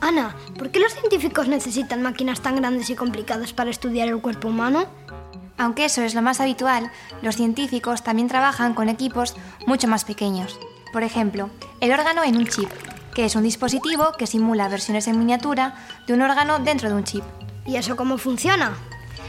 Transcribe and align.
Ana, 0.00 0.36
¿por 0.58 0.70
qué 0.70 0.80
los 0.80 0.92
científicos 0.92 1.48
necesitan 1.48 2.02
máquinas 2.02 2.40
tan 2.42 2.56
grandes 2.56 2.90
y 2.90 2.94
complicadas 2.94 3.52
para 3.52 3.70
estudiar 3.70 4.08
el 4.08 4.20
cuerpo 4.20 4.48
humano? 4.48 4.86
Aunque 5.56 5.84
eso 5.84 6.02
es 6.02 6.14
lo 6.14 6.22
más 6.22 6.40
habitual, 6.40 6.90
los 7.22 7.36
científicos 7.36 8.02
también 8.02 8.28
trabajan 8.28 8.74
con 8.74 8.88
equipos 8.88 9.36
mucho 9.66 9.88
más 9.88 10.04
pequeños. 10.04 10.58
Por 10.92 11.02
ejemplo, 11.02 11.50
el 11.80 11.92
órgano 11.92 12.24
en 12.24 12.36
un 12.36 12.46
chip, 12.46 12.68
que 13.14 13.24
es 13.24 13.36
un 13.36 13.42
dispositivo 13.42 14.12
que 14.18 14.26
simula 14.26 14.68
versiones 14.68 15.06
en 15.06 15.18
miniatura 15.18 15.74
de 16.06 16.14
un 16.14 16.22
órgano 16.22 16.58
dentro 16.58 16.88
de 16.88 16.96
un 16.96 17.04
chip. 17.04 17.24
¿Y 17.64 17.76
eso 17.76 17.96
cómo 17.96 18.18
funciona? 18.18 18.72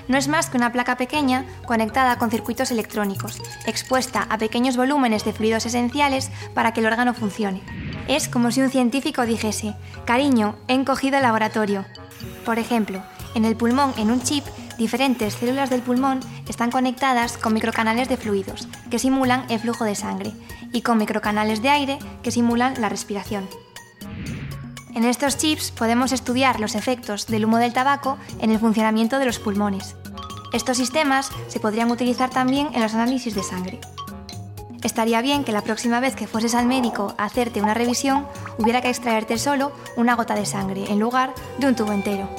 No 0.07 0.17
es 0.17 0.27
más 0.27 0.49
que 0.49 0.57
una 0.57 0.71
placa 0.71 0.97
pequeña 0.97 1.45
conectada 1.65 2.17
con 2.17 2.29
circuitos 2.29 2.71
electrónicos, 2.71 3.41
expuesta 3.65 4.27
a 4.29 4.37
pequeños 4.37 4.75
volúmenes 4.75 5.23
de 5.23 5.31
fluidos 5.31 5.65
esenciales 5.65 6.29
para 6.53 6.73
que 6.73 6.81
el 6.81 6.87
órgano 6.87 7.13
funcione. 7.13 7.61
Es 8.07 8.27
como 8.27 8.51
si 8.51 8.61
un 8.61 8.70
científico 8.70 9.25
dijese, 9.25 9.75
cariño, 10.05 10.55
he 10.68 10.73
encogido 10.73 11.18
el 11.18 11.23
laboratorio. 11.23 11.86
Por 12.45 12.59
ejemplo, 12.59 13.01
en 13.33 13.45
el 13.45 13.55
pulmón, 13.55 13.93
en 13.97 14.11
un 14.11 14.21
chip, 14.21 14.43
diferentes 14.78 15.36
células 15.36 15.69
del 15.69 15.82
pulmón 15.82 16.19
están 16.47 16.69
conectadas 16.69 17.37
con 17.37 17.54
microcanales 17.54 18.09
de 18.09 18.18
fluidos, 18.18 18.68
que 18.92 19.00
simulan 19.00 19.45
el 19.50 19.59
flujo 19.59 19.86
de 19.86 19.95
sangre, 19.95 20.33
y 20.73 20.81
con 20.81 20.97
microcanales 20.97 21.61
de 21.61 21.69
aire, 21.69 22.00
que 22.21 22.31
simulan 22.31 22.79
la 22.81 22.89
respiración. 22.89 23.47
En 24.93 25.06
estos 25.06 25.37
chips 25.37 25.71
podemos 25.71 26.11
estudiar 26.11 26.59
los 26.59 26.75
efectos 26.75 27.28
del 27.28 27.45
humo 27.45 27.57
del 27.57 27.73
tabaco 27.73 28.17
en 28.39 28.51
el 28.51 28.59
funcionamiento 28.59 29.17
de 29.17 29.25
los 29.25 29.39
pulmones. 29.39 29.95
Estos 30.51 30.78
sistemas 30.78 31.31
se 31.47 31.59
podrían 31.59 31.89
utilizar 31.89 32.30
también 32.30 32.70
en 32.73 32.81
los 32.81 32.94
análisis 32.94 33.33
de 33.33 33.42
sangre. 33.44 33.80
Estaría 34.83 35.22
bien 35.22 35.44
que 35.44 35.52
la 35.52 35.64
próxima 35.64 36.00
vez 36.00 36.16
que 36.16 36.28
fueses 36.28 36.55
al 36.55 36.67
médico 36.67 37.16
a 37.17 37.25
hacerte 37.25 37.61
una 37.61 37.73
revisión 37.73 38.28
hubiera 38.58 38.81
que 38.81 38.89
extraerte 38.89 39.38
solo 39.38 39.72
una 39.95 40.16
gota 40.16 40.36
de 40.36 40.45
sangre 40.45 40.83
en 40.89 41.00
lugar 41.00 41.33
de 41.58 41.67
un 41.67 41.75
tubo 41.75 41.94
entero. 41.94 42.30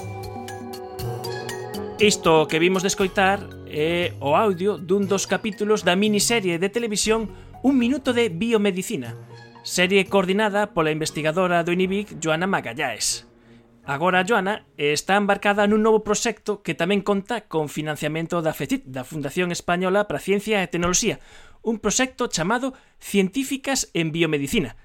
Isto 1.98 2.46
que 2.48 2.58
vimos 2.58 2.82
de 2.82 2.88
escoitar 2.88 3.40
é 3.66 4.12
o 4.20 4.36
audio 4.36 4.78
dun 4.78 5.08
dos 5.08 5.26
capítulos 5.26 5.82
da 5.82 5.96
miniserie 5.96 6.60
de 6.60 6.68
televisión 6.68 7.32
Un 7.64 7.78
minuto 7.78 8.12
de 8.12 8.28
biomedicina, 8.28 9.16
serie 9.64 10.04
coordinada 10.04 10.76
pola 10.76 10.92
investigadora 10.92 11.64
do 11.64 11.72
INIBIC 11.72 12.20
Joana 12.20 12.44
Magallaes. 12.44 13.24
Agora 13.86 14.24
Joana 14.24 14.64
está 14.80 15.20
embarcada 15.20 15.68
nun 15.68 15.84
novo 15.84 16.00
proxecto 16.00 16.64
que 16.64 16.72
tamén 16.72 17.04
conta 17.04 17.44
con 17.44 17.68
financiamento 17.68 18.40
da 18.40 18.56
FECIT, 18.56 18.88
da 18.88 19.04
Fundación 19.04 19.52
Española 19.52 20.08
para 20.08 20.16
a 20.16 20.24
Ciencia 20.24 20.64
e 20.64 20.72
Tecnoloxía, 20.72 21.20
un 21.60 21.76
proxecto 21.84 22.24
chamado 22.32 22.72
Científicas 22.96 23.92
en 23.92 24.08
Biomedicina. 24.08 24.80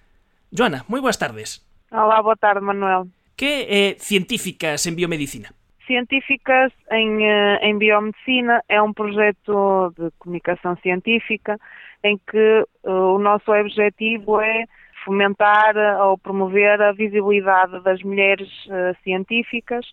Joana, 0.52 0.84
moi 0.92 1.00
boas 1.00 1.16
tardes. 1.16 1.64
Olá, 1.96 2.20
boa 2.20 2.36
tarde, 2.36 2.60
Manuel. 2.60 3.08
Que 3.40 3.64
é 3.72 3.84
Científicas 4.04 4.84
en 4.84 5.00
Biomedicina? 5.00 5.56
Científicas 5.88 6.76
em, 6.92 7.24
em 7.24 7.72
eh, 7.72 7.80
Biomedicina 7.80 8.60
é 8.68 8.84
um 8.84 8.92
projeto 8.92 9.96
de 9.96 10.12
comunicação 10.20 10.76
científica 10.84 11.56
em 12.04 12.20
que 12.20 12.68
uh, 12.84 13.16
o 13.16 13.20
nosso 13.20 13.48
objetivo 13.48 14.44
é 14.44 14.68
fomentar 15.04 15.76
ou 16.02 16.18
promover 16.18 16.82
a 16.82 16.92
visibilidade 16.92 17.82
das 17.82 18.02
mulheres 18.02 18.50
uh, 18.68 18.96
científicas 19.04 19.86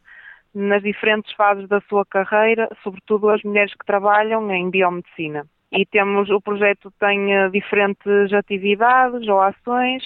nas 0.54 0.82
diferentes 0.82 1.32
fases 1.34 1.68
da 1.68 1.80
sua 1.82 2.04
carreira, 2.06 2.68
sobretudo 2.82 3.28
as 3.28 3.42
mulheres 3.42 3.72
que 3.74 3.84
trabalham 3.84 4.50
em 4.50 4.70
biomedicina. 4.70 5.46
E 5.70 5.84
temos, 5.84 6.30
o 6.30 6.40
projeto 6.40 6.92
tem 6.98 7.36
uh, 7.36 7.50
diferentes 7.50 8.32
atividades 8.32 9.28
ou 9.28 9.40
ações, 9.40 10.02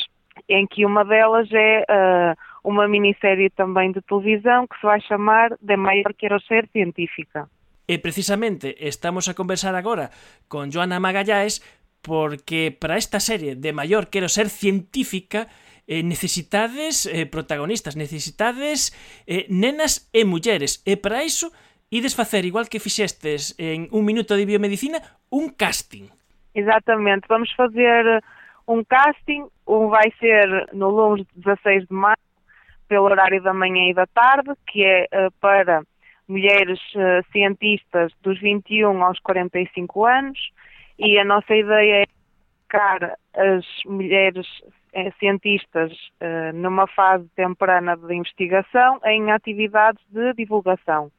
em 0.48 0.66
que 0.66 0.84
uma 0.84 1.04
delas 1.04 1.48
é 1.52 1.84
uma 2.64 2.88
minissérie 2.88 3.50
também 3.50 3.92
de 3.92 4.00
televisão 4.02 4.66
que 4.66 4.76
se 4.76 4.82
vai 4.82 5.00
chamar 5.00 5.50
De 5.60 5.76
Maior 5.76 6.14
Quero 6.16 6.40
Ser 6.40 6.68
Científica. 6.72 7.48
E 7.90 7.98
precisamente 7.98 8.76
estamos 8.78 9.28
a 9.28 9.34
conversar 9.34 9.74
agora 9.74 10.10
con 10.46 10.70
Joana 10.70 11.00
Magallaes 11.00 11.58
porque 12.02 12.76
para 12.78 12.96
esta 12.96 13.20
serie 13.20 13.56
de 13.56 13.72
maior 13.72 14.08
quero 14.08 14.28
ser 14.28 14.48
científica 14.48 15.48
eh, 15.86 16.02
necesitades 16.02 17.06
eh, 17.06 17.26
protagonistas, 17.26 17.96
necesitades 17.96 18.94
eh, 19.26 19.46
nenas 19.48 20.08
e 20.12 20.24
mulleres. 20.24 20.82
E 20.86 20.96
para 20.96 21.24
iso 21.24 21.50
ides 21.90 22.14
facer, 22.14 22.46
igual 22.46 22.68
que 22.70 22.78
fixestes 22.78 23.54
en 23.58 23.88
un 23.90 24.04
minuto 24.04 24.36
de 24.36 24.46
biomedicina, 24.46 25.02
un 25.28 25.50
casting. 25.50 26.06
Exatamente, 26.54 27.26
vamos 27.28 27.52
fazer 27.54 28.06
eh, 28.06 28.20
um 28.66 28.84
casting, 28.84 29.46
um 29.66 29.88
vai 29.88 30.12
ser 30.18 30.68
no 30.72 30.90
lunes 30.90 31.26
16 31.34 31.86
de 31.88 31.94
maio, 31.94 32.16
pelo 32.88 33.04
horário 33.04 33.42
da 33.42 33.54
manhã 33.54 33.88
e 33.88 33.94
da 33.94 34.06
tarde, 34.06 34.50
que 34.66 34.84
é 34.84 35.06
uh, 35.12 35.30
para 35.40 35.82
mulheres 36.26 36.80
uh, 36.96 37.00
eh, 37.00 37.22
cientistas 37.32 38.12
dos 38.22 38.40
21 38.40 39.04
aos 39.04 39.18
45 39.20 40.06
anos, 40.06 40.38
e 41.00 41.18
a 41.18 41.24
nossa 41.24 41.54
ideia 41.54 42.02
é 42.02 42.06
colocar 42.70 43.16
as 43.34 43.64
mulheres 43.86 44.46
eh, 44.92 45.10
cientistas 45.18 45.92
eh, 46.20 46.52
numa 46.52 46.86
fase 46.86 47.26
temprana 47.34 47.96
de 47.96 48.14
investigação 48.14 49.00
em 49.04 49.32
atividades 49.32 50.02
de 50.10 50.34
divulgação. 50.34 51.10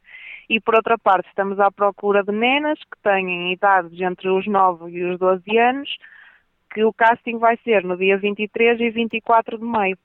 E 0.50 0.60
por 0.60 0.76
outra 0.76 0.98
parte, 0.98 1.28
estamos 1.30 1.60
à 1.60 1.72
procura 1.72 2.24
de 2.24 2.32
nenas 2.32 2.78
que 2.80 3.02
têm 3.02 3.54
idades 3.54 4.00
entre 4.00 4.30
os 4.30 4.46
9 4.46 4.92
e 4.92 5.04
os 5.04 5.20
12 5.20 5.58
anos, 5.58 5.90
que 6.74 6.84
o 6.84 6.94
casting 6.94 7.38
vai 7.38 7.58
ser 7.64 7.84
no 7.84 7.98
dia 7.98 8.18
23 8.18 8.80
e 8.80 8.90
24 8.90 9.58
de 9.58 9.64
maio. 9.64 9.98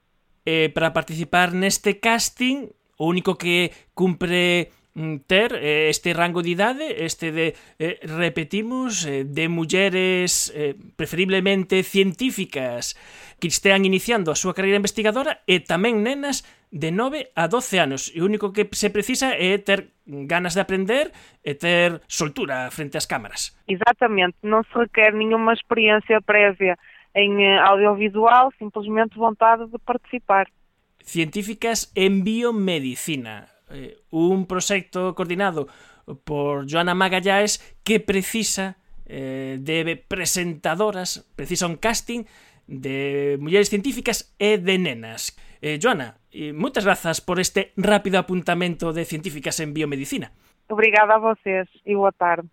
Eh, 0.45 0.69
para 0.69 0.89
participar 0.89 1.51
neste 1.51 1.93
casting, 1.93 2.69
o 2.97 3.07
único 3.07 3.35
que 3.35 3.69
cumpre 3.93 4.69
Mm, 4.97 5.17
ter 5.27 5.53
eh, 5.53 5.89
este 5.93 6.11
rango 6.11 6.41
de 6.41 6.49
idade, 6.49 7.05
este 7.05 7.31
de, 7.31 7.53
eh, 7.77 7.99
repetimos, 8.01 9.05
eh, 9.05 9.29
de 9.29 9.45
mulleres 9.47 10.51
eh, 10.55 10.73
preferiblemente 10.95 11.83
científicas 11.83 12.97
que 13.37 13.45
estean 13.45 13.85
iniciando 13.85 14.33
a 14.33 14.39
súa 14.41 14.57
carreira 14.57 14.81
investigadora 14.81 15.45
e 15.45 15.61
tamén 15.61 16.01
nenas 16.01 16.41
de 16.73 16.89
9 16.89 17.29
a 17.37 17.45
12 17.45 17.77
anos. 17.77 18.09
E 18.09 18.25
o 18.25 18.27
único 18.27 18.49
que 18.49 18.65
se 18.73 18.89
precisa 18.89 19.37
é 19.37 19.61
ter 19.61 19.93
ganas 20.09 20.57
de 20.57 20.65
aprender 20.65 21.13
e 21.45 21.53
ter 21.53 22.01
soltura 22.09 22.73
frente 22.73 22.97
ás 22.97 23.05
cámaras. 23.05 23.53
Exactamente, 23.69 24.41
non 24.41 24.65
se 24.65 24.81
requer 24.81 25.13
nenhuma 25.13 25.53
experiencia 25.53 26.25
prévia 26.25 26.73
en 27.13 27.37
eh, 27.37 27.61
audiovisual, 27.61 28.49
simplesmente 28.57 29.13
vontade 29.13 29.69
de 29.69 29.77
participar. 29.77 30.49
Científicas 31.05 31.93
en 31.93 32.25
biomedicina. 32.25 33.56
Eh, 33.69 33.99
un 34.11 34.45
proxecto 34.45 35.15
coordinado 35.15 35.67
por 36.23 36.65
Joana 36.69 36.95
Magallaes 36.95 37.59
que 37.83 37.99
precisa 37.99 38.77
eh, 39.05 39.57
de 39.59 39.95
presentadoras, 40.07 41.29
precisa 41.35 41.67
un 41.67 41.77
casting 41.77 42.25
de 42.67 43.37
mulleres 43.39 43.69
científicas 43.69 44.35
e 44.39 44.57
de 44.59 44.77
nenas. 44.77 45.35
Eh, 45.61 45.79
Joana, 45.81 46.19
eh, 46.31 46.51
moitas 46.53 46.83
grazas 46.83 47.23
por 47.23 47.39
este 47.39 47.71
rápido 47.79 48.19
apuntamento 48.19 48.91
de 48.93 49.07
científicas 49.07 49.59
en 49.59 49.73
biomedicina. 49.73 50.31
Obrigada 50.67 51.15
a 51.15 51.23
vocês 51.23 51.67
e 51.87 51.95
boa 51.95 52.11
tarde. 52.11 52.51